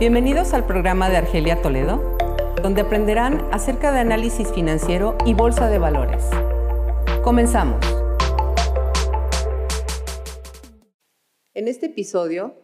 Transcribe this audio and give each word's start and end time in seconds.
Bienvenidos 0.00 0.54
al 0.54 0.64
programa 0.66 1.10
de 1.10 1.18
Argelia 1.18 1.60
Toledo, 1.60 2.16
donde 2.62 2.80
aprenderán 2.80 3.46
acerca 3.52 3.92
de 3.92 3.98
análisis 3.98 4.50
financiero 4.50 5.18
y 5.26 5.34
bolsa 5.34 5.68
de 5.68 5.76
valores. 5.76 6.24
Comenzamos. 7.22 7.84
En 11.52 11.68
este 11.68 11.84
episodio 11.84 12.56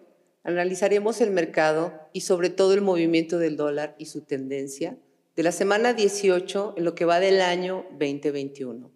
analizaremos 0.45 1.21
el 1.21 1.31
mercado 1.31 1.93
y 2.15 2.23
sobre 2.23 2.49
todo 2.49 2.73
el 2.73 2.81
movimiento 2.81 3.39
del 3.39 3.59
dólar 3.59 3.97
y 3.99 4.07
su 4.07 4.25
tendencia 4.25 4.97
de 5.37 5.43
la 5.43 5.53
semana 5.53 5.93
18 5.93 6.77
en 6.79 6.85
lo 6.85 6.95
que 6.95 7.05
va 7.05 7.21
del 7.21 7.43
año 7.43 7.85
2021. 7.99 8.91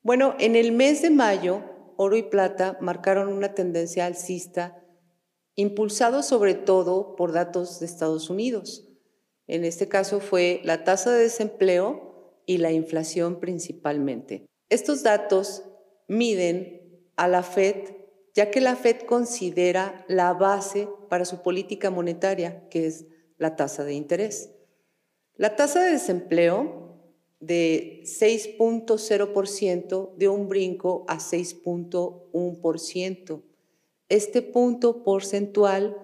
Bueno, 0.00 0.36
en 0.38 0.56
el 0.56 0.72
mes 0.72 1.02
de 1.02 1.10
mayo, 1.10 1.60
oro 1.98 2.16
y 2.16 2.22
plata 2.22 2.78
marcaron 2.80 3.28
una 3.28 3.52
tendencia 3.52 4.06
alcista 4.06 4.83
impulsado 5.56 6.22
sobre 6.22 6.54
todo 6.54 7.16
por 7.16 7.32
datos 7.32 7.80
de 7.80 7.86
Estados 7.86 8.30
Unidos. 8.30 8.88
En 9.46 9.64
este 9.64 9.88
caso 9.88 10.20
fue 10.20 10.60
la 10.64 10.84
tasa 10.84 11.12
de 11.12 11.24
desempleo 11.24 12.42
y 12.46 12.58
la 12.58 12.72
inflación 12.72 13.40
principalmente. 13.40 14.46
Estos 14.68 15.02
datos 15.02 15.64
miden 16.08 17.02
a 17.16 17.28
la 17.28 17.42
Fed, 17.42 17.94
ya 18.34 18.50
que 18.50 18.60
la 18.60 18.76
Fed 18.76 19.02
considera 19.02 20.04
la 20.08 20.32
base 20.32 20.88
para 21.08 21.24
su 21.24 21.42
política 21.42 21.90
monetaria, 21.90 22.68
que 22.68 22.86
es 22.86 23.06
la 23.38 23.56
tasa 23.56 23.84
de 23.84 23.94
interés. 23.94 24.50
La 25.36 25.56
tasa 25.56 25.82
de 25.82 25.90
desempleo 25.92 26.82
de 27.40 28.02
6.0% 28.04 30.14
dio 30.16 30.32
un 30.32 30.48
brinco 30.48 31.04
a 31.08 31.18
6.1% 31.18 33.42
este 34.08 34.42
punto 34.42 35.02
porcentual 35.02 35.96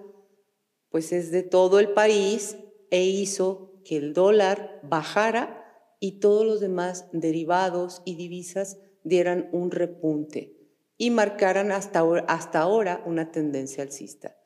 pues 0.89 1.11
es 1.13 1.31
de 1.31 1.43
todo 1.43 1.79
el 1.79 1.93
país 1.93 2.57
e 2.89 3.05
hizo 3.05 3.71
que 3.85 3.97
el 3.97 4.13
dólar 4.13 4.79
bajara 4.83 5.57
y 5.99 6.19
todos 6.19 6.45
los 6.45 6.59
demás 6.59 7.07
derivados 7.13 8.01
y 8.05 8.15
divisas 8.15 8.77
dieran 9.03 9.49
un 9.51 9.71
repunte 9.71 10.57
y 10.97 11.09
marcaran 11.09 11.71
hasta, 11.71 12.03
hasta 12.27 12.59
ahora 12.59 13.01
una 13.05 13.31
tendencia 13.31 13.83
alcista. 13.83 14.37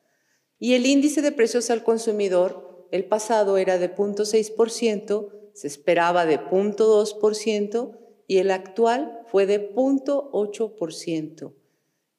Y 0.58 0.74
el 0.74 0.86
índice 0.86 1.20
de 1.20 1.32
precios 1.32 1.68
al 1.70 1.82
consumidor, 1.82 2.88
el 2.92 3.04
pasado 3.04 3.58
era 3.58 3.76
de 3.78 3.94
0.6%, 3.94 5.32
se 5.52 5.66
esperaba 5.66 6.24
de 6.24 6.38
0.2% 6.38 7.98
y 8.26 8.38
el 8.38 8.50
actual 8.50 9.20
fue 9.26 9.44
de 9.46 9.74
0.8%. 9.74 11.54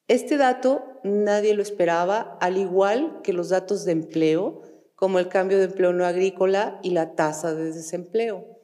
Este 0.08 0.38
dato 0.38 0.82
nadie 1.04 1.54
lo 1.54 1.62
esperaba, 1.62 2.38
al 2.40 2.56
igual 2.56 3.20
que 3.22 3.34
los 3.34 3.50
datos 3.50 3.84
de 3.84 3.92
empleo, 3.92 4.62
como 4.94 5.18
el 5.18 5.28
cambio 5.28 5.58
de 5.58 5.64
empleo 5.64 5.92
no 5.92 6.06
agrícola 6.06 6.80
y 6.82 6.90
la 6.90 7.14
tasa 7.14 7.54
de 7.54 7.72
desempleo. 7.72 8.58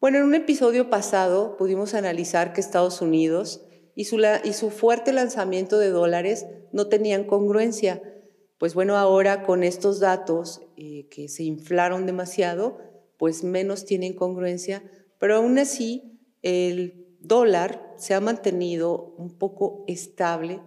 Bueno, 0.00 0.18
en 0.18 0.24
un 0.24 0.34
episodio 0.34 0.90
pasado 0.90 1.56
pudimos 1.56 1.94
analizar 1.94 2.52
que 2.52 2.60
Estados 2.60 3.00
Unidos 3.00 3.64
y 3.94 4.04
su, 4.04 4.70
fuerte 4.70 5.12
lanzamiento 5.12 5.78
de 5.78 5.88
dólares 5.88 6.46
no 6.72 6.88
tenían 6.88 7.24
congruencia. 7.24 8.02
Pues 8.58 8.74
bueno, 8.74 8.96
ahora 8.96 9.44
con 9.44 9.62
estos 9.62 10.00
datos 10.00 10.60
eh, 10.76 11.08
que 11.10 11.28
se 11.28 11.44
inflaron 11.44 12.06
demasiado, 12.06 12.78
pues 13.18 13.42
menos 13.44 13.86
tienen 13.86 14.14
congruencia, 14.14 14.82
pero 15.18 15.36
aún 15.36 15.58
así 15.58 16.20
el 16.42 17.05
dólar 17.20 17.94
se 17.96 18.14
ha 18.14 18.20
mantenido 18.20 19.14
un 19.18 19.36
poco 19.36 19.84
estable 19.86 20.60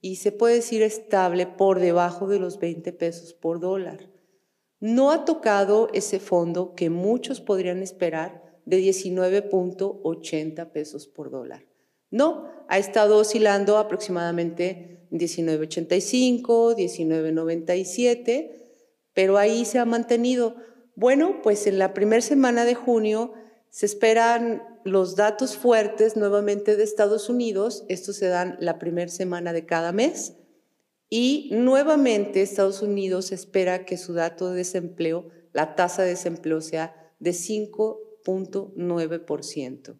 y 0.00 0.16
se 0.16 0.32
puede 0.32 0.56
decir 0.56 0.82
estable 0.82 1.46
por 1.46 1.78
debajo 1.80 2.26
de 2.26 2.38
los 2.38 2.58
20 2.58 2.92
pesos 2.92 3.34
por 3.34 3.60
dólar. 3.60 4.08
No 4.78 5.10
ha 5.10 5.24
tocado 5.24 5.90
ese 5.92 6.18
fondo 6.18 6.74
que 6.74 6.88
muchos 6.88 7.40
podrían 7.40 7.82
esperar 7.82 8.42
de 8.64 8.80
19.80 8.80 10.72
pesos 10.72 11.06
por 11.06 11.30
dólar. 11.30 11.66
No, 12.10 12.48
ha 12.68 12.78
estado 12.78 13.18
oscilando 13.18 13.76
aproximadamente 13.76 15.06
19.85, 15.10 16.74
19.97, 16.76 18.52
pero 19.12 19.36
ahí 19.38 19.64
se 19.64 19.78
ha 19.78 19.84
mantenido. 19.84 20.56
Bueno, 20.96 21.40
pues 21.42 21.66
en 21.66 21.78
la 21.78 21.92
primera 21.94 22.22
semana 22.22 22.64
de 22.64 22.74
junio 22.74 23.34
se 23.70 23.86
esperan 23.86 24.62
los 24.84 25.16
datos 25.16 25.56
fuertes 25.56 26.16
nuevamente 26.16 26.76
de 26.76 26.84
Estados 26.84 27.28
Unidos, 27.28 27.84
estos 27.88 28.14
se 28.16 28.26
dan 28.26 28.56
la 28.60 28.78
primera 28.78 29.10
semana 29.10 29.52
de 29.52 29.66
cada 29.66 29.90
mes, 29.92 30.34
y 31.08 31.50
nuevamente 31.52 32.42
Estados 32.42 32.82
Unidos 32.82 33.32
espera 33.32 33.84
que 33.84 33.96
su 33.96 34.12
dato 34.12 34.50
de 34.50 34.58
desempleo, 34.58 35.28
la 35.52 35.74
tasa 35.74 36.02
de 36.02 36.10
desempleo 36.10 36.60
sea 36.60 36.94
de 37.18 37.32
5.9%. 37.32 39.96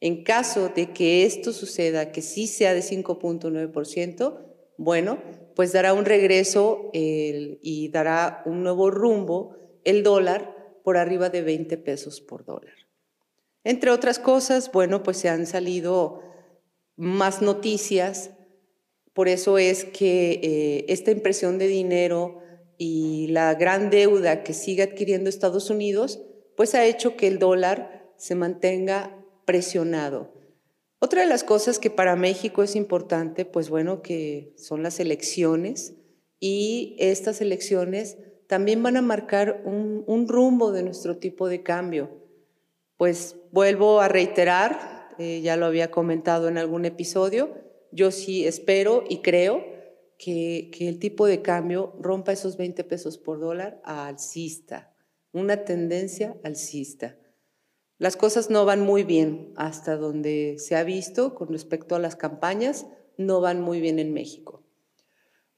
En 0.00 0.24
caso 0.24 0.70
de 0.74 0.92
que 0.92 1.24
esto 1.24 1.52
suceda, 1.52 2.12
que 2.12 2.22
sí 2.22 2.46
sea 2.46 2.72
de 2.74 2.80
5.9%, 2.80 4.38
bueno, 4.78 5.18
pues 5.54 5.72
dará 5.72 5.92
un 5.94 6.06
regreso 6.06 6.90
y 6.92 7.88
dará 7.90 8.42
un 8.46 8.62
nuevo 8.62 8.90
rumbo 8.90 9.56
el 9.84 10.02
dólar 10.02 10.56
por 10.82 10.96
arriba 10.96 11.28
de 11.28 11.42
20 11.42 11.76
pesos 11.78 12.20
por 12.20 12.44
dólar. 12.44 12.81
Entre 13.64 13.90
otras 13.90 14.18
cosas, 14.18 14.70
bueno, 14.72 15.02
pues 15.02 15.18
se 15.18 15.28
han 15.28 15.46
salido 15.46 16.22
más 16.96 17.42
noticias, 17.42 18.30
por 19.12 19.28
eso 19.28 19.58
es 19.58 19.84
que 19.84 20.40
eh, 20.42 20.84
esta 20.88 21.10
impresión 21.10 21.58
de 21.58 21.66
dinero 21.68 22.40
y 22.78 23.28
la 23.28 23.54
gran 23.54 23.90
deuda 23.90 24.42
que 24.42 24.54
sigue 24.54 24.82
adquiriendo 24.82 25.28
Estados 25.28 25.70
Unidos, 25.70 26.20
pues 26.56 26.74
ha 26.74 26.84
hecho 26.86 27.16
que 27.16 27.28
el 27.28 27.38
dólar 27.38 28.10
se 28.16 28.34
mantenga 28.34 29.16
presionado. 29.44 30.32
Otra 30.98 31.22
de 31.22 31.28
las 31.28 31.44
cosas 31.44 31.78
que 31.78 31.90
para 31.90 32.16
México 32.16 32.62
es 32.62 32.74
importante, 32.74 33.44
pues 33.44 33.68
bueno, 33.68 34.02
que 34.02 34.54
son 34.56 34.82
las 34.82 35.00
elecciones. 35.00 35.94
Y 36.38 36.96
estas 36.98 37.40
elecciones 37.40 38.18
también 38.46 38.82
van 38.82 38.96
a 38.96 39.02
marcar 39.02 39.62
un 39.64 40.26
rumbo 40.28 40.72
de 40.72 40.82
nuestro 40.82 41.18
tipo 41.18 41.48
de 41.48 41.62
cambio. 41.62 42.10
Pues 42.96 43.36
vuelvo 43.52 44.00
a 44.00 44.08
reiterar, 44.08 45.14
eh, 45.18 45.40
ya 45.42 45.56
lo 45.56 45.66
había 45.66 45.92
comentado 45.92 46.48
en 46.48 46.58
algún 46.58 46.84
episodio, 46.84 47.54
yo 47.92 48.10
sí 48.10 48.46
espero 48.46 49.04
y 49.08 49.18
creo 49.18 49.64
que, 50.18 50.70
que, 50.76 50.88
el 50.88 50.98
tipo 50.98 51.26
de 51.26 51.42
cambio 51.42 51.94
rompa 52.00 52.32
esos 52.32 52.56
20 52.56 52.82
pesos 52.84 53.18
por 53.18 53.38
dólar 53.38 53.80
a 53.84 54.06
alcista, 54.06 54.94
una 55.32 55.64
tendencia 55.64 56.34
alcista. 56.42 57.16
Las 57.98 58.16
cosas 58.16 58.50
no 58.50 58.64
van 58.64 58.80
muy 58.80 59.04
bien 59.04 59.52
hasta 59.56 59.96
donde 59.96 60.56
se 60.58 60.74
ha 60.74 60.82
visto 60.82 61.34
con 61.34 61.48
respecto 61.48 61.94
a 61.94 61.98
las 62.00 62.16
campañas, 62.16 62.86
no 63.16 63.40
van 63.40 63.60
muy 63.60 63.80
bien 63.80 63.98
en 63.98 64.12
México. 64.12 64.64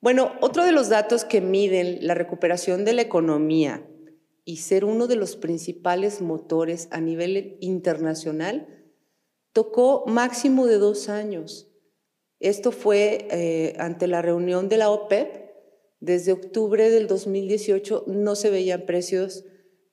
Bueno, 0.01 0.33
otro 0.41 0.65
de 0.65 0.73
los 0.73 0.89
datos 0.89 1.25
que 1.25 1.41
miden 1.41 2.07
la 2.07 2.15
recuperación 2.15 2.85
de 2.85 2.93
la 2.93 3.03
economía 3.03 3.87
y 4.45 4.59
ser 4.59 4.85
uno 4.85 5.07
de 5.07 5.17
los 5.17 5.37
principales 5.37 6.21
motores 6.21 6.89
a 6.91 7.01
nivel 7.01 7.57
internacional, 7.61 8.69
tocó 9.53 10.05
máximo 10.07 10.67
de 10.67 10.79
dos 10.79 11.09
años. 11.09 11.71
Esto 12.41 12.73
fue 12.73 13.27
eh, 13.31 13.75
ante 13.79 14.07
la 14.07 14.21
reunión 14.21 14.69
de 14.69 14.77
la 14.77 14.91
OPEP. 14.91 15.45
Desde 16.01 16.33
octubre 16.33 16.91
del 16.91 17.07
2018 17.07 18.05
no 18.09 18.35
se 18.35 18.51
veían 18.51 18.85
precios 18.85 19.45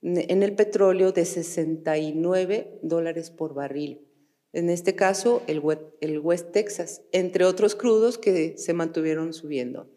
en 0.02 0.44
el 0.44 0.56
petróleo 0.56 1.12
de 1.12 1.26
69 1.26 2.80
dólares 2.82 3.30
por 3.30 3.54
barril. 3.54 4.08
En 4.52 4.70
este 4.70 4.96
caso, 4.96 5.44
el 5.48 5.60
West 5.60 6.52
Texas, 6.52 7.04
entre 7.14 7.46
otros 7.46 7.76
crudos 7.76 8.18
que 8.18 8.58
se 8.58 8.74
mantuvieron 8.74 9.34
subiendo. 9.34 9.90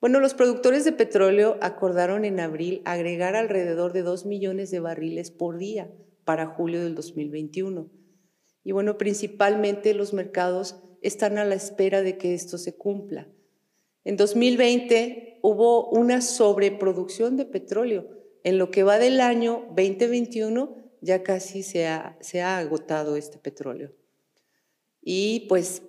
Bueno, 0.00 0.20
los 0.20 0.34
productores 0.34 0.84
de 0.84 0.92
petróleo 0.92 1.58
acordaron 1.60 2.24
en 2.24 2.38
abril 2.38 2.82
agregar 2.84 3.34
alrededor 3.34 3.92
de 3.92 4.02
2 4.02 4.26
millones 4.26 4.70
de 4.70 4.78
barriles 4.78 5.32
por 5.32 5.58
día 5.58 5.90
para 6.24 6.46
julio 6.46 6.84
del 6.84 6.94
2021. 6.94 7.90
Y 8.62 8.72
bueno, 8.72 8.96
principalmente 8.96 9.94
los 9.94 10.12
mercados 10.12 10.80
están 11.02 11.36
a 11.36 11.44
la 11.44 11.56
espera 11.56 12.02
de 12.02 12.16
que 12.16 12.34
esto 12.34 12.58
se 12.58 12.76
cumpla. 12.76 13.28
En 14.04 14.16
2020 14.16 15.40
hubo 15.42 15.88
una 15.88 16.20
sobreproducción 16.20 17.36
de 17.36 17.46
petróleo. 17.46 18.08
En 18.44 18.56
lo 18.56 18.70
que 18.70 18.84
va 18.84 18.98
del 18.98 19.20
año 19.20 19.64
2021 19.70 20.76
ya 21.00 21.24
casi 21.24 21.64
se 21.64 21.86
ha, 21.86 22.58
agotado 22.58 23.16
este 23.16 23.38
petróleo. 23.38 23.92
Y 25.02 25.46
pues 25.48 25.82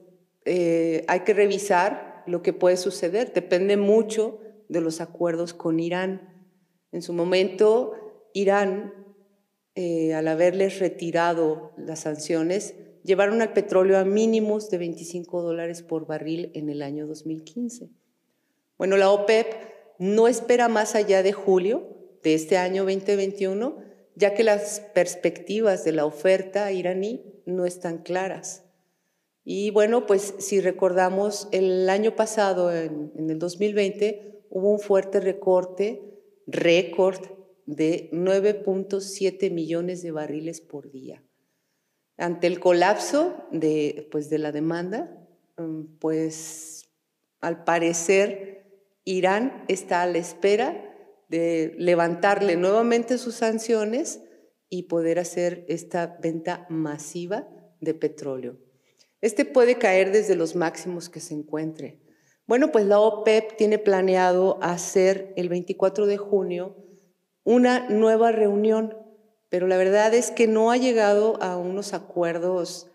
eh, 0.46 1.06
hay 1.08 1.20
que 1.22 1.34
revisar 1.34 2.09
lo 2.30 2.42
que 2.42 2.54
puede 2.54 2.78
suceder. 2.78 3.34
Depende 3.34 3.78
mucho 3.78 4.40
de 4.70 4.82
los 4.82 5.02
acuerdos 5.02 5.54
con 5.54 5.80
Irán. 5.80 6.48
En 6.92 7.02
su 7.02 7.14
momento, 7.14 7.94
Irán, 8.34 8.94
eh, 9.76 10.14
al 10.14 10.28
haberles 10.28 10.80
retirado 10.80 11.74
las 11.78 12.02
sanciones, 12.02 12.76
llevaron 13.04 13.42
al 13.42 13.54
petróleo 13.54 13.98
a 13.98 14.06
mínimos 14.06 14.70
de 14.70 14.78
25 14.78 15.42
dólares 15.42 15.82
por 15.82 16.06
barril 16.06 16.52
en 16.54 16.70
el 16.70 16.82
año 16.82 17.08
2015. 17.08 17.90
Bueno, 18.78 18.98
la 18.98 19.10
OPEP 19.10 19.48
no 20.00 20.28
espera 20.28 20.68
más 20.68 20.96
allá 20.96 21.24
de 21.24 21.34
julio 21.34 21.98
de 22.24 22.34
este 22.34 22.58
año 22.58 22.84
2021, 22.84 23.78
ya 24.16 24.34
que 24.34 24.44
las 24.44 24.82
perspectivas 24.94 25.84
de 25.84 25.92
la 25.92 26.06
oferta 26.06 26.72
iraní 26.72 27.24
no 27.46 27.66
están 27.66 28.00
claras. 28.00 28.69
Y 29.52 29.72
bueno, 29.72 30.06
pues 30.06 30.36
si 30.38 30.62
recordamos, 30.62 31.48
el 31.52 31.90
año 31.90 32.16
pasado, 32.16 32.72
en, 32.72 33.12
el 33.18 33.40
2020, 33.40 34.44
hubo 34.52 34.70
un 34.70 34.80
fuerte 34.80 35.20
recorte, 35.20 36.04
récord 36.46 37.20
de 37.66 38.12
9.7 38.12 39.50
millones 39.50 40.04
de 40.04 40.12
barriles 40.12 40.62
por 40.62 40.92
día. 40.92 41.24
Ante 42.16 42.46
el 42.46 42.60
colapso 42.60 43.44
de, 43.52 44.08
pues, 44.12 44.30
de 44.30 44.38
la 44.38 44.52
demanda, 44.52 45.18
mm, 45.58 45.98
pues 45.98 46.88
al 47.42 47.64
parecer 47.64 48.86
Irán 49.04 49.66
está 49.68 50.04
a 50.04 50.08
la 50.08 50.20
espera 50.20 50.96
de 51.28 51.74
levantarle 51.80 52.56
nuevamente 52.56 53.18
sus 53.18 53.34
sanciones 53.34 54.22
y 54.70 54.84
poder 54.84 55.18
hacer 55.18 55.66
esta 55.70 56.20
venta 56.22 56.68
masiva 56.70 57.48
de 57.82 57.96
petróleo. 57.96 58.69
Este 59.22 59.46
puede 59.46 59.78
caer 59.78 60.12
desde 60.12 60.36
los 60.36 60.56
máximos 60.56 61.10
que 61.10 61.20
se 61.20 61.34
encuentre. 61.34 62.00
Bueno, 62.48 62.72
pues 62.72 62.86
la 62.86 63.00
OPEP 63.00 63.58
tiene 63.58 63.78
planeado 63.78 64.58
hacer 64.62 65.34
el 65.36 65.50
24 65.50 66.08
de 66.08 66.18
junio 66.18 66.76
una 67.44 67.90
nueva 67.90 68.32
reunión, 68.32 68.98
pero 69.50 69.68
la 69.68 69.78
verdad 69.78 70.14
es 70.14 70.32
que 70.32 70.48
no 70.48 70.72
ha 70.72 70.78
llegado 70.78 71.42
a 71.42 71.58
unos 71.58 71.94
acuerdos 71.94 72.92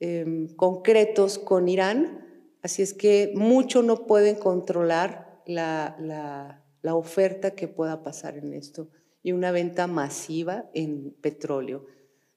em, 0.00 0.54
concretos 0.56 1.38
con 1.38 1.68
Irán, 1.68 2.56
así 2.62 2.82
es 2.82 2.94
que 2.94 3.32
mucho 3.34 3.82
no 3.82 4.06
pueden 4.06 4.36
controlar 4.36 5.42
la, 5.46 5.96
la 6.00 6.64
la 6.84 6.94
oferta 6.94 7.52
que 7.52 7.66
pueda 7.66 8.02
pasar 8.02 8.36
en 8.36 8.52
esto 8.52 8.90
y 9.22 9.32
una 9.32 9.52
venta 9.52 9.86
masiva 9.86 10.68
en 10.74 11.16
petróleo. 11.22 11.86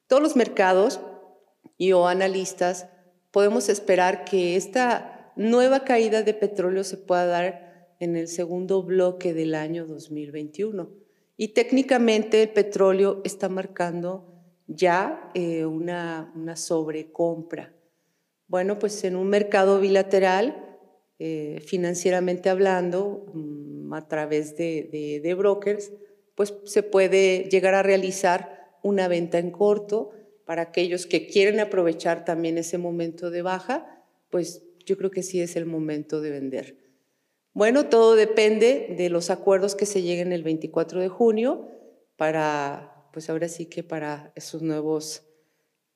Todos 0.07 0.23
los 0.23 0.37
mercados 0.37 1.01
y 1.77 1.91
o 1.91 2.07
analistas 2.07 2.87
podemos 3.31 3.69
esperar 3.69 4.25
que 4.25 4.55
esta 4.55 5.33
nueva 5.35 5.83
caída 5.83 6.23
de 6.23 6.33
petróleo 6.33 6.83
se 6.83 6.97
pueda 6.97 7.25
dar 7.25 7.95
en 7.99 8.15
el 8.15 8.27
segundo 8.27 8.83
bloque 8.83 9.33
del 9.33 9.55
año 9.55 9.85
2021. 9.85 10.89
Y 11.35 11.49
técnicamente 11.49 12.43
el 12.43 12.49
petróleo 12.49 13.21
está 13.23 13.49
marcando 13.49 14.33
ya 14.67 15.31
eh, 15.33 15.65
una, 15.65 16.31
una 16.35 16.55
sobrecompra. 16.55 17.73
Bueno, 18.47 18.79
pues 18.79 19.03
en 19.03 19.15
un 19.15 19.27
mercado 19.27 19.79
bilateral, 19.79 20.79
eh, 21.19 21.61
financieramente 21.65 22.49
hablando, 22.49 23.25
mm, 23.33 23.93
a 23.93 24.07
través 24.07 24.55
de, 24.55 25.35
brokers, 25.37 25.91
pues 26.35 26.53
se 26.65 26.83
puede 26.83 27.49
llegar 27.49 27.73
a 27.73 27.83
realizar 27.83 28.77
una 28.83 29.07
venta 29.07 29.39
en 29.39 29.51
corto 29.51 30.11
para 30.47 30.61
aquellos 30.61 31.05
que 31.05 31.27
quieren 31.27 31.59
aprovechar 31.59 32.23
también 32.23 32.57
ese 32.57 32.77
momento 32.77 33.29
de 33.31 33.41
baja, 33.41 34.01
pues 34.29 34.63
yo 34.85 34.97
creo 34.97 35.11
que 35.11 35.21
sí 35.21 35.41
es 35.41 35.57
el 35.57 35.65
momento 35.65 36.21
de 36.21 36.31
vender. 36.31 36.77
Bueno, 37.51 37.87
todo 37.87 38.15
depende 38.15 38.95
de 38.97 39.09
los 39.09 39.29
acuerdos 39.29 39.75
que 39.75 39.85
se 39.85 40.03
lleguen 40.03 40.31
el 40.31 40.43
24 40.43 41.01
de 41.01 41.09
junio 41.09 41.67
para, 42.15 43.09
pues 43.11 43.29
ahora 43.29 43.49
sí 43.49 43.65
que 43.65 43.83
para 43.83 44.31
esos 44.35 44.61
nuevos 44.61 45.23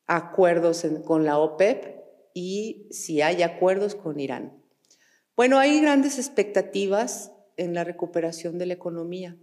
acuerdos 0.05 0.85
con 1.05 1.23
la 1.23 1.37
OPEP 1.37 2.01
y 2.33 2.89
si 2.91 3.21
hay 3.21 3.43
acuerdos 3.43 3.95
con 3.95 4.19
Irán. 4.19 4.61
Bueno, 5.37 5.59
hay 5.59 5.79
grandes 5.79 6.19
expectativas 6.19 7.31
en 7.55 7.73
la 7.73 7.85
recuperación 7.85 8.57
de 8.57 8.65
la 8.65 8.73
economía 8.73 9.37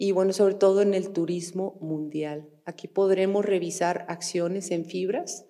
y 0.00 0.12
bueno, 0.12 0.32
sobre 0.32 0.54
todo 0.54 0.80
en 0.80 0.94
el 0.94 1.10
turismo 1.10 1.76
mundial. 1.80 2.48
Aquí 2.64 2.86
podremos 2.86 3.44
revisar 3.44 4.06
acciones 4.08 4.70
en 4.70 4.84
fibras 4.84 5.44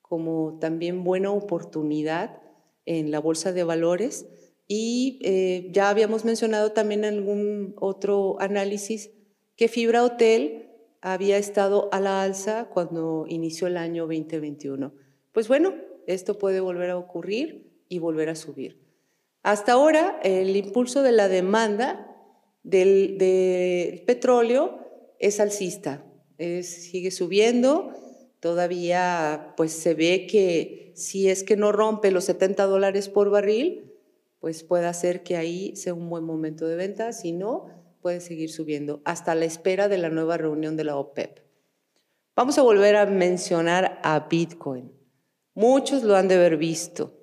como 0.00 0.58
también 0.58 1.04
buena 1.04 1.30
oportunidad 1.30 2.40
en 2.86 3.10
la 3.10 3.20
bolsa 3.20 3.52
de 3.52 3.64
valores 3.64 4.26
y 4.66 5.18
eh, 5.22 5.68
ya 5.72 5.90
habíamos 5.90 6.24
mencionado 6.24 6.72
también 6.72 7.04
en 7.04 7.18
algún 7.18 7.74
otro 7.78 8.40
análisis 8.40 9.10
que 9.56 9.68
Fibra 9.68 10.02
Hotel 10.02 10.70
había 11.02 11.36
estado 11.36 11.90
a 11.92 12.00
la 12.00 12.22
alza 12.22 12.70
cuando 12.72 13.26
inició 13.28 13.66
el 13.66 13.76
año 13.76 14.06
2021. 14.06 14.94
Pues 15.32 15.48
bueno, 15.48 15.74
esto 16.06 16.38
puede 16.38 16.60
volver 16.60 16.88
a 16.88 16.96
ocurrir 16.96 17.70
y 17.90 17.98
volver 17.98 18.30
a 18.30 18.36
subir. 18.36 18.80
Hasta 19.42 19.72
ahora, 19.72 20.18
el 20.22 20.56
impulso 20.56 21.02
de 21.02 21.12
la 21.12 21.28
demanda 21.28 22.11
del, 22.62 24.02
petróleo 24.06 24.78
es 25.18 25.40
alcista, 25.40 26.04
sigue 26.38 27.10
subiendo, 27.10 27.92
todavía 28.40 29.54
pues 29.56 29.72
se 29.72 29.94
ve 29.94 30.26
que 30.26 30.92
si 30.96 31.28
es 31.28 31.44
que 31.44 31.56
no 31.56 31.72
rompe 31.72 32.10
los 32.10 32.24
70 32.24 32.64
dólares 32.66 33.08
por 33.08 33.30
barril, 33.30 33.92
pues 34.40 34.64
puede 34.64 34.86
hacer 34.86 35.22
que 35.22 35.36
ahí 35.36 35.76
sea 35.76 35.94
un 35.94 36.10
buen 36.10 36.24
momento 36.24 36.66
de 36.66 36.76
venta, 36.76 37.12
si 37.12 37.32
no, 37.32 37.66
puede 38.00 38.20
seguir 38.20 38.50
subiendo 38.50 39.00
hasta 39.04 39.34
la 39.34 39.44
espera 39.44 39.88
de 39.88 39.98
la 39.98 40.10
nueva 40.10 40.36
reunión 40.36 40.76
de 40.76 40.84
la 40.84 40.96
OPEP. 40.96 41.38
Vamos 42.34 42.58
a 42.58 42.62
volver 42.62 42.96
a 42.96 43.06
mencionar 43.06 44.00
a 44.02 44.26
Bitcoin. 44.28 44.90
Muchos 45.54 46.02
lo 46.02 46.16
han 46.16 46.28
de 46.28 46.34
haber 46.34 46.56
visto. 46.56 47.16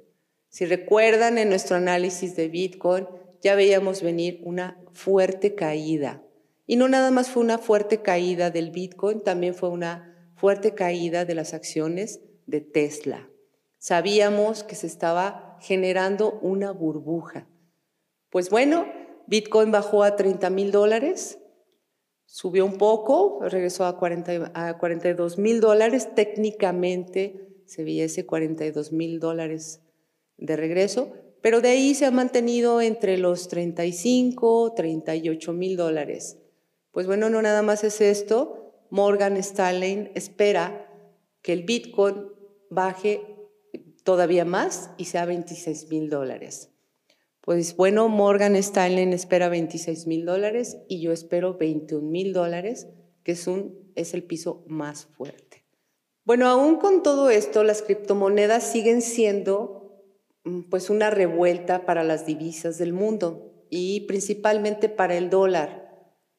Si 0.47 0.65
recuerdan 0.65 1.37
en 1.37 1.49
nuestro 1.49 1.75
análisis 1.75 2.35
de 2.35 2.47
Bitcoin, 2.47 3.07
ya 3.41 3.55
veíamos 3.55 4.01
venir 4.01 4.41
una 4.43 4.81
fuerte 4.91 5.55
caída. 5.55 6.23
Y 6.67 6.75
no 6.75 6.87
nada 6.87 7.11
más 7.11 7.29
fue 7.29 7.43
una 7.43 7.57
fuerte 7.57 8.01
caída 8.01 8.51
del 8.51 8.71
Bitcoin, 8.71 9.21
también 9.21 9.55
fue 9.55 9.69
una 9.69 10.31
fuerte 10.35 10.73
caída 10.73 11.25
de 11.25 11.35
las 11.35 11.53
acciones 11.53 12.21
de 12.45 12.61
Tesla. 12.61 13.29
Sabíamos 13.77 14.63
que 14.63 14.75
se 14.75 14.87
estaba 14.87 15.57
generando 15.61 16.39
una 16.41 16.71
burbuja. 16.71 17.47
Pues 18.29 18.49
bueno, 18.49 18.85
Bitcoin 19.27 19.71
bajó 19.71 20.03
a 20.03 20.15
30 20.15 20.49
mil 20.49 20.71
dólares, 20.71 21.39
subió 22.25 22.65
un 22.65 22.77
poco, 22.77 23.39
regresó 23.41 23.85
a, 23.85 23.97
40, 23.97 24.51
a 24.53 24.77
42 24.77 25.37
mil 25.37 25.61
dólares. 25.61 26.13
Técnicamente 26.15 27.63
se 27.65 27.83
veía 27.83 28.05
ese 28.05 28.25
42 28.25 28.91
mil 28.91 29.19
dólares 29.19 29.81
de 30.37 30.55
regreso, 30.55 31.13
pero 31.41 31.61
de 31.61 31.69
ahí 31.69 31.95
se 31.95 32.05
ha 32.05 32.11
mantenido 32.11 32.81
entre 32.81 33.17
los 33.17 33.47
35, 33.47 34.73
38 34.75 35.53
mil 35.53 35.77
dólares. 35.77 36.37
Pues 36.91 37.07
bueno, 37.07 37.29
no 37.29 37.41
nada 37.41 37.61
más 37.61 37.83
es 37.83 38.01
esto. 38.01 38.85
Morgan 38.89 39.37
Stanley 39.37 40.11
espera 40.15 40.89
que 41.41 41.53
el 41.53 41.63
Bitcoin 41.63 42.27
baje 42.69 43.21
todavía 44.03 44.43
más 44.43 44.91
y 44.97 45.05
sea 45.05 45.25
26 45.25 45.89
mil 45.89 46.09
dólares. 46.09 46.71
Pues 47.41 47.75
bueno, 47.75 48.09
Morgan 48.09 48.55
Stanley 48.55 49.11
espera 49.13 49.49
26 49.49 50.07
mil 50.07 50.25
dólares 50.25 50.77
y 50.87 51.01
yo 51.01 51.11
espero 51.11 51.57
21 51.57 52.07
mil 52.07 52.33
dólares, 52.33 52.87
que 53.23 53.31
es, 53.33 53.47
es 53.95 54.13
el 54.13 54.23
piso 54.23 54.63
más 54.67 55.05
fuerte. 55.05 55.65
Bueno, 56.25 56.47
aún 56.47 56.77
con 56.77 57.01
todo 57.01 57.29
esto, 57.29 57.63
las 57.63 57.81
criptomonedas 57.81 58.71
siguen 58.71 59.01
siendo 59.01 59.78
pues 60.69 60.89
una 60.89 61.09
revuelta 61.09 61.85
para 61.85 62.03
las 62.03 62.25
divisas 62.25 62.77
del 62.77 62.93
mundo 62.93 63.65
y 63.69 64.01
principalmente 64.01 64.89
para 64.89 65.15
el 65.15 65.29
dólar. 65.29 65.89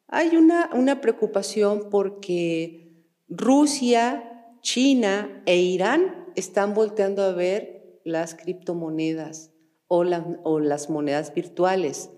Hay 0.09 0.37
una, 0.37 0.71
una 0.75 1.01
preocupación 1.01 1.89
porque 1.91 3.07
Rusia, 3.29 4.57
China 4.61 5.43
e 5.47 5.59
Irán 5.59 6.27
están 6.35 6.75
volteando 6.75 7.23
a 7.23 7.33
ver 7.33 8.01
las 8.05 8.35
criptomonedas 8.35 9.53
o, 9.87 10.05
o 10.45 10.61
las 10.61 10.91
monedas 10.91 11.33
virtuales. 11.35 12.11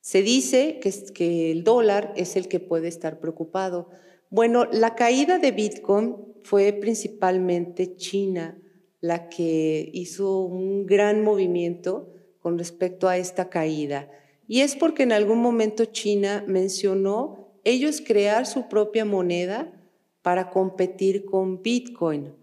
Se 0.00 0.22
dice 0.22 0.80
que, 0.80 0.92
que 1.12 1.50
el 1.50 1.64
dólar 1.64 2.12
es 2.16 2.36
el 2.36 2.48
que 2.48 2.60
puede 2.60 2.88
estar 2.88 3.20
preocupado. 3.20 3.90
Bueno, 4.30 4.66
la 4.66 4.94
caída 4.94 5.38
de 5.38 5.50
Bitcoin 5.50 6.16
fue 6.42 6.72
principalmente 6.72 7.96
China 7.96 8.58
la 9.04 9.28
que 9.28 9.90
hizo 9.92 10.38
un 10.38 10.86
gran 10.86 11.22
movimiento 11.22 12.08
con 12.38 12.56
respecto 12.56 13.06
a 13.06 13.18
esta 13.18 13.50
caída. 13.50 14.08
Y 14.48 14.62
es 14.62 14.76
porque 14.76 15.02
en 15.02 15.12
algún 15.12 15.42
momento 15.42 15.84
China 15.84 16.42
mencionó 16.46 17.60
ellos 17.64 18.00
crear 18.00 18.46
su 18.46 18.66
propia 18.70 19.04
moneda 19.04 19.70
para 20.22 20.48
competir 20.48 21.26
con 21.26 21.60
Bitcoin. 21.60 22.34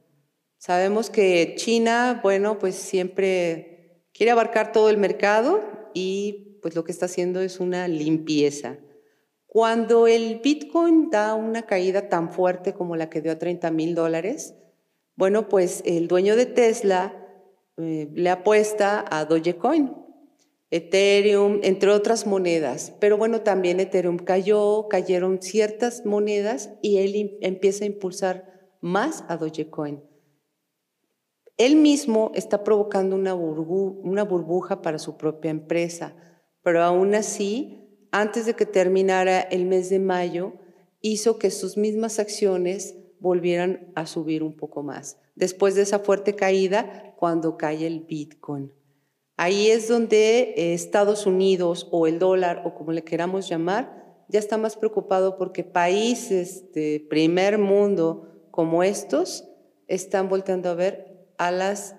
Sabemos 0.59 1.09
que 1.09 1.55
China, 1.55 2.19
bueno, 2.21 2.59
pues 2.59 2.75
siempre 2.75 4.05
quiere 4.13 4.31
abarcar 4.31 4.71
todo 4.71 4.91
el 4.91 4.97
mercado 4.97 5.61
y 5.95 6.59
pues 6.61 6.75
lo 6.75 6.83
que 6.83 6.91
está 6.91 7.07
haciendo 7.07 7.41
es 7.41 7.59
una 7.59 7.87
limpieza. 7.87 8.77
Cuando 9.47 10.05
el 10.05 10.41
Bitcoin 10.43 11.09
da 11.09 11.33
una 11.33 11.63
caída 11.63 12.07
tan 12.07 12.31
fuerte 12.31 12.75
como 12.75 12.95
la 12.95 13.09
que 13.09 13.21
dio 13.21 13.31
a 13.31 13.39
30 13.39 13.71
mil 13.71 13.95
dólares, 13.95 14.53
bueno, 15.15 15.49
pues 15.49 15.83
el 15.85 16.07
dueño 16.07 16.35
de 16.35 16.45
Tesla 16.45 17.27
eh, 17.77 18.09
le 18.13 18.29
apuesta 18.29 19.05
a 19.09 19.25
Dogecoin. 19.25 20.01
Ethereum, 20.71 21.59
entre 21.63 21.91
otras 21.91 22.25
monedas. 22.25 22.93
Pero 22.99 23.17
bueno, 23.17 23.41
también 23.41 23.81
Ethereum 23.81 24.17
cayó, 24.17 24.87
cayeron 24.87 25.41
ciertas 25.41 26.05
monedas 26.05 26.69
y 26.81 26.97
él 26.97 27.37
empieza 27.41 27.83
a 27.83 27.87
impulsar 27.87 28.77
más 28.79 29.25
a 29.27 29.35
Dogecoin. 29.35 30.01
Él 31.57 31.75
mismo 31.75 32.31
está 32.33 32.63
provocando 32.63 33.17
una, 33.17 33.35
una 33.35 34.23
burbuja 34.23 34.81
para 34.81 34.97
su 34.97 35.17
propia 35.17 35.51
empresa, 35.51 36.15
pero 36.63 36.81
aún 36.81 37.13
así, 37.15 38.07
antes 38.11 38.45
de 38.45 38.55
que 38.55 38.65
terminara 38.65 39.41
el 39.41 39.65
mes 39.65 39.89
de 39.89 39.99
mayo, 39.99 40.53
hizo 41.01 41.37
que 41.37 41.51
sus 41.51 41.77
mismas 41.77 42.17
acciones 42.17 42.95
volvieran 43.21 43.91
a 43.95 44.07
subir 44.07 44.43
un 44.43 44.53
poco 44.53 44.81
más. 44.83 45.17
Después 45.35 45.75
de 45.75 45.83
esa 45.83 45.99
fuerte 45.99 46.35
caída, 46.35 47.13
cuando 47.17 47.55
cae 47.55 47.85
el 47.85 48.01
Bitcoin. 48.01 48.73
Ahí 49.37 49.69
es 49.69 49.87
donde 49.87 50.53
eh, 50.57 50.73
Estados 50.73 51.25
Unidos 51.25 51.87
o 51.91 52.07
el 52.07 52.19
dólar 52.19 52.63
o 52.65 52.73
como 52.73 52.91
le 52.91 53.03
queramos 53.03 53.47
llamar, 53.47 54.25
ya 54.27 54.39
está 54.39 54.57
más 54.57 54.75
preocupado 54.75 55.37
porque 55.37 55.63
países 55.63 56.71
de 56.73 57.05
primer 57.09 57.57
mundo 57.57 58.47
como 58.49 58.83
estos 58.83 59.47
están 59.87 60.27
volteando 60.27 60.69
a 60.69 60.73
ver 60.73 61.27
a 61.37 61.51
las 61.51 61.95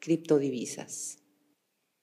criptodivisas. 0.00 1.18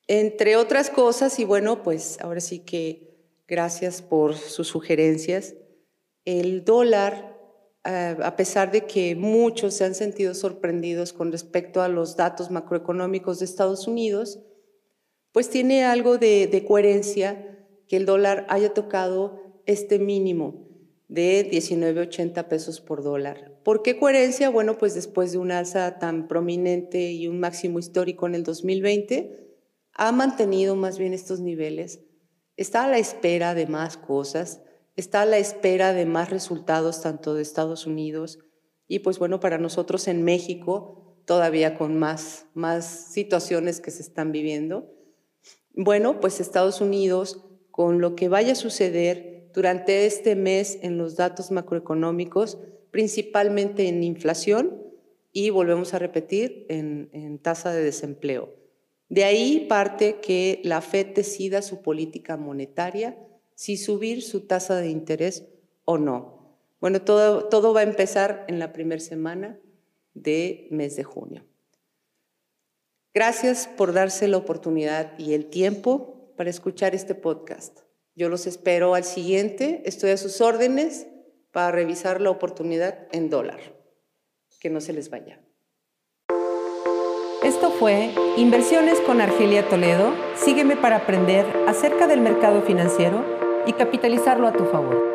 Entre 0.08 0.56
otras 0.56 0.90
cosas, 0.90 1.40
y 1.40 1.46
bueno, 1.46 1.84
pues 1.84 2.20
ahora 2.22 2.42
sí 2.42 2.60
que 2.60 3.18
gracias 3.48 4.02
por 4.02 4.36
sus 4.36 4.68
sugerencias, 4.68 5.56
el 6.26 6.64
dólar 6.64 7.31
a 7.84 8.36
pesar 8.36 8.72
de 8.72 8.86
que 8.86 9.16
muchos 9.16 9.74
se 9.74 9.86
han 9.86 9.96
sentido 9.96 10.36
sorprendidos 10.36 11.14
con 11.14 11.32
respecto 11.32 11.82
a 11.82 11.88
los 11.88 12.16
datos 12.16 12.52
macroeconómicos 12.52 13.40
de 13.40 13.46
Estados 13.46 13.88
Unidos, 13.88 14.40
pues 15.32 15.50
tiene 15.50 15.84
algo 15.86 16.18
de, 16.18 16.66
coherencia 16.68 17.66
que 17.88 17.98
el 17.98 18.06
dólar 18.06 18.46
haya 18.50 18.74
tocado 18.74 19.62
este 19.66 20.00
mínimo 20.00 20.68
de 21.08 21.50
19.80 21.50 22.48
pesos 22.48 22.82
por 22.82 23.04
dólar. 23.04 23.60
¿Por 23.64 23.82
qué 23.82 23.98
coherencia? 23.98 24.50
Bueno, 24.50 24.78
pues 24.78 24.94
después 24.94 25.32
de 25.32 25.38
una 25.38 25.60
alza 25.60 26.00
tan 26.00 26.28
prominente 26.28 27.12
y 27.12 27.28
un 27.28 27.40
máximo 27.40 27.80
histórico 27.80 28.28
en 28.28 28.36
el 28.36 28.44
2020, 28.44 29.42
ha 29.94 30.12
mantenido 30.12 30.76
más 30.76 30.98
bien 30.98 31.14
estos 31.14 31.42
niveles, 31.42 32.00
está 32.56 32.86
a 32.86 32.90
la 32.90 32.98
espera 32.98 33.54
de 33.54 33.68
más 33.68 33.98
cosas, 33.98 34.62
está 34.96 35.22
a 35.22 35.26
la 35.26 35.38
espera 35.38 35.94
de 35.94 36.06
más 36.06 36.30
resultados 36.30 37.02
tanto 37.02 37.34
de 37.34 37.42
Estados 37.42 37.86
Unidos 37.86 38.40
y 38.88 39.00
pues 39.00 39.20
bueno, 39.20 39.40
para 39.40 39.58
nosotros 39.58 40.08
en 40.08 40.24
México 40.24 41.16
todavía 41.26 41.78
con 41.78 41.98
más, 41.98 42.48
más 42.54 43.14
situaciones 43.14 43.80
que 43.80 43.92
se 43.92 44.02
están 44.02 44.32
viviendo. 44.32 44.94
Bueno, 45.74 46.20
pues 46.20 46.42
Estados 46.42 46.82
Unidos, 46.82 47.46
con 47.72 48.02
lo 48.02 48.16
que 48.16 48.28
vaya 48.28 48.52
a 48.52 48.56
suceder 48.56 49.50
durante 49.54 50.06
este 50.06 50.36
mes 50.36 50.80
en 50.82 50.98
los 50.98 51.16
datos 51.16 51.52
macroeconómicos, 51.52 52.58
principalmente 52.92 53.88
en 53.88 54.04
inflación 54.04 54.84
y 55.32 55.50
volvemos 55.52 55.94
a 55.94 56.00
repetir 56.00 56.66
en, 56.68 57.10
en 57.14 57.40
tasa 57.40 57.72
de 57.72 57.84
desempleo. 57.84 58.54
De 59.08 59.24
ahí 59.24 59.68
parte 59.70 60.20
que 60.22 60.62
la 60.64 60.82
FED 60.82 61.16
decida 61.16 61.62
su 61.62 61.82
política 61.82 62.36
monetaria 62.36 63.18
si 63.62 63.78
subir 63.78 64.24
su 64.24 64.48
tasa 64.48 64.78
de 64.78 64.90
interés 64.90 65.46
o 65.86 66.00
no. 66.00 66.58
Bueno, 66.80 67.04
todo, 67.04 67.48
todo 67.48 67.76
va 67.76 67.82
a 67.82 67.84
empezar 67.84 68.44
en 68.48 68.58
la 68.58 68.74
primera 68.74 69.00
semana 69.00 69.60
de 70.16 70.68
mes 70.72 70.96
de 70.96 71.04
junio. 71.04 71.46
Gracias 73.14 73.68
por 73.68 73.94
darse 73.94 74.28
la 74.28 74.38
oportunidad 74.38 75.14
y 75.20 75.36
el 75.36 75.46
tiempo 75.46 76.34
para 76.38 76.50
escuchar 76.50 76.96
este 76.96 77.14
podcast. 77.14 77.82
Yo 78.16 78.30
los 78.30 78.48
espero 78.48 78.96
al 78.96 79.04
siguiente. 79.04 79.84
Estoy 79.86 80.10
a 80.10 80.18
sus 80.18 80.42
órdenes 80.42 81.06
para 81.52 81.72
revisar 81.72 82.20
la 82.20 82.32
oportunidad 82.32 83.08
en 83.12 83.30
dólar. 83.30 83.60
Que 84.60 84.72
no 84.72 84.82
se 84.82 84.94
les 84.94 85.12
vaya. 85.12 85.40
Esto 87.44 87.70
fue 87.70 88.10
Inversiones 88.38 89.00
con 89.02 89.22
Argelia 89.22 89.70
Toledo. 89.70 90.16
Sígueme 90.36 90.78
para 90.78 90.98
aprender 90.98 91.46
acerca 91.68 92.08
del 92.08 92.22
mercado 92.22 92.64
financiero 92.64 93.31
y 93.66 93.74
capitalizarlo 93.74 94.48
a 94.48 94.54
tu 94.54 94.66
favor. 94.66 95.11